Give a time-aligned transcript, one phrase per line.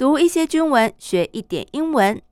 [0.00, 2.22] 读一些军文，学一点英文。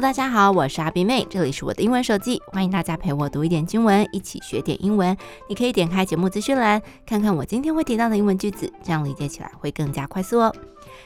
[0.00, 5.16] 大家好，我是阿宾妹，这里是我的英文手记，欢迎大家陪我读一点经文，一起学点英文。
[5.48, 10.54] 你可以点开节目资讯栏，看看我今天会提到的英文句子，这样理解起来会更加快速哦。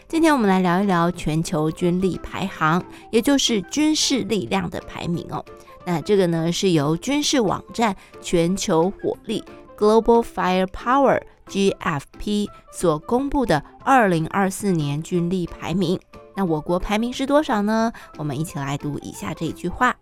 [0.09, 5.43] 今天我们来聊一聊全球军力排行，也就是军事力量的排名哦。
[5.87, 9.43] 那这个呢是由军事网站全球火力
[9.79, 16.00] Global Firepower GFP 所公布的二零二四年军力排名。
[16.36, 17.92] 那我国排名是多少呢？
[18.18, 19.96] 我们一起来读以下这一句话：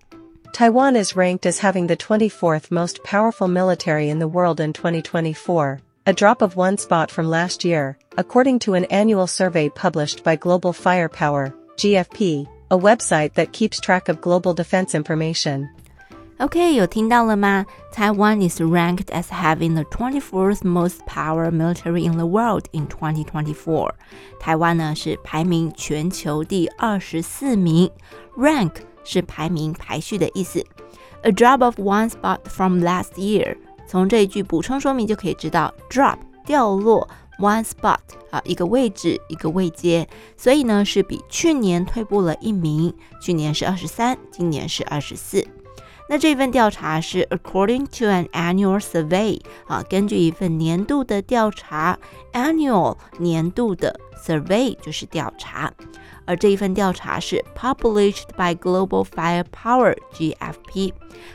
[0.53, 5.79] Taiwan is ranked as having the 24th most powerful military in the world in 2024,
[6.05, 10.35] a drop of one spot from last year, according to an annual survey published by
[10.35, 15.69] Global Firepower, GFP, a website that keeps track of global defense information.
[16.40, 23.90] OK，有听到了吗？Taiwan is ranked as having the 24th most power military in the world in 2024。
[24.40, 27.90] 台湾呢是排名全球第二十四名
[28.38, 28.72] ，rank
[29.04, 30.64] 是排名排序的意思。
[31.24, 33.58] A drop of one spot from last year。
[33.86, 37.06] 从这一句补充说明就可以知道，drop 掉落
[37.38, 37.98] ，one spot
[38.30, 45.46] 啊一个位置一个位阶，所以呢是比去年退步了一名，去年是二十三，今年是二十四。
[46.10, 51.96] 那这份调查是 according to an annual survey 啊，根据一份年度的调查
[52.32, 53.94] ，annual 年度的
[54.26, 55.72] survey 就是调查，
[56.24, 60.92] 而这一份调查是 published by Global Firepower GFP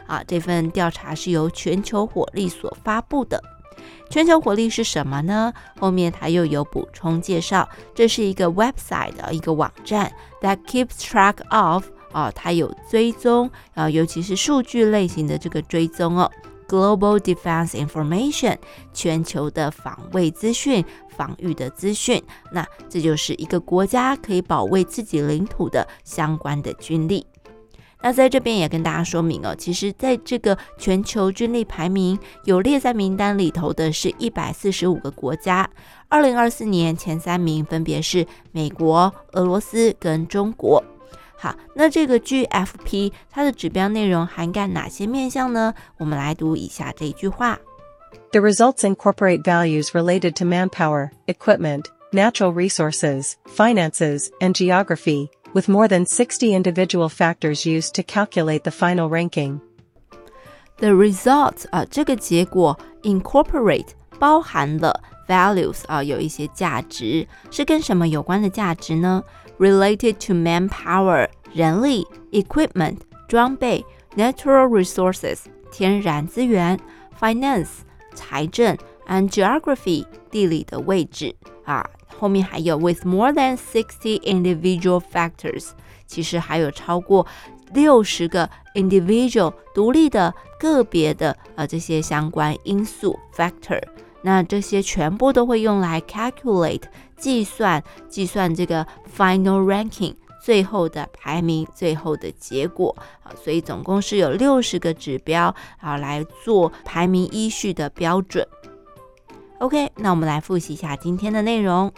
[0.08, 3.42] 啊，这份调查是由全球火力所发布的。
[4.10, 5.54] 全球火力是什么呢？
[5.80, 11.86] 后面它又有补充介绍，这是一个 website 的一个网站 that keeps track of。
[12.16, 16.31] 啊，它有追踪啊，尤其是数据类型的这个追踪哦。
[16.66, 18.58] Global Defense Information，
[18.94, 22.23] 全球的防卫资讯、防御的资讯。
[22.54, 27.27] 那这就是一个国家可以保卫自己领土的相关的军力。
[28.02, 35.70] 那在这边也跟大家说明哦，其实在这个全球军力排名有列在名单里头的是一百四十五个国家。
[36.08, 40.81] 二零二四年前三名分别是美国、俄罗斯跟中国。
[41.36, 45.74] 好，那这个 GFP 它的指标内容涵盖哪些面向呢？
[45.96, 47.58] 我们来读以下这一句话：
[48.33, 56.05] The results incorporate values related to manpower, equipment, natural resources, finances, and geography, with more than
[56.05, 59.61] 60 individual factors used to calculate the final ranking.
[60.77, 69.23] The results 啊，这个结果 incorporate 包含了 values 啊，有一些价值，是跟什么有关的价值呢
[69.58, 72.98] ？related to manpower 人力、equipment
[73.29, 73.85] 装备、
[74.17, 76.79] natural resources 天然资源、
[77.18, 77.68] finance
[78.14, 78.77] 财政
[79.07, 85.70] and geography 地理的位置啊，后面还有 with more than sixty individual factors，
[86.07, 87.27] 其实还有超过
[87.73, 93.80] 六十个 individual 独立的个别的呃这些相关因素 factor。
[94.23, 96.83] 那这些全部都会用来 calculate
[97.24, 98.86] 计算计算这个
[99.17, 108.46] final ranking 最后的排名最后的结果啊，所以总共是有六十个指标啊来做排名依序的标准。
[109.58, 111.92] OK，那我们来复习一下今天的内容。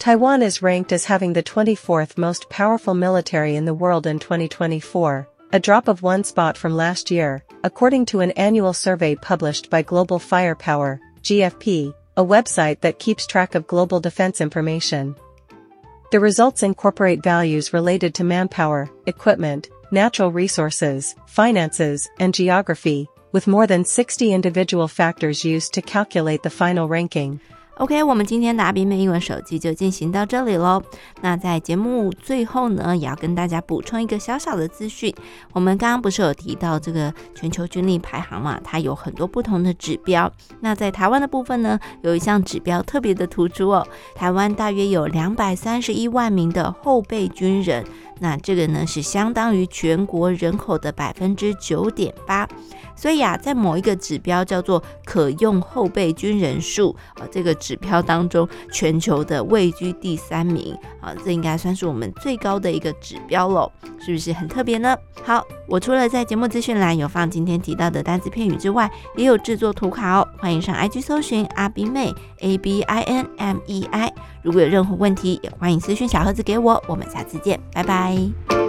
[0.00, 5.26] Taiwan is ranked as having the 24th most powerful military in the world in 2024,
[5.52, 9.82] a drop of one spot from last year, according to an annual survey published by
[9.82, 10.98] Global Firepower.
[11.22, 15.15] GFP, a website that keeps track of global defense information.
[16.11, 23.67] The results incorporate values related to manpower, equipment, natural resources, finances, and geography, with more
[23.67, 27.39] than 60 individual factors used to calculate the final ranking.
[27.79, 30.83] OK，我们今天的阿宾妹英文手机就进行到这里喽。
[31.21, 35.15] 那在节目最后呢，也要跟大家补充一个小小的资讯。
[35.53, 38.59] 我们刚刚不是有提到这个全球军力排行嘛？
[38.65, 40.29] 它有很多不同的指标。
[40.59, 43.87] 那在台湾的部分呢，有一项指标特别的突出哦。
[44.13, 47.85] 台湾大约有两百三十一万名的后备军人，
[48.19, 52.45] 那这个呢是相当于全国人口的百分之九点八。
[52.99, 64.97] 所以啊，在某一个指标叫做可用后备军人数啊，这个指标当中，全球的位居第三名啊，这应该算是我们最高的一个指标喽，是不是很特别呢？
[65.23, 74.11] 好，我除了在节目资讯栏有放今天提到的单词片语之外，也有制作图卡哦，欢迎上 IG 搜寻阿宾妹 A B I N M E I，
[74.41, 78.68] 如果有任何问题，也欢迎私讯小盒子给我，我们下次见，拜拜。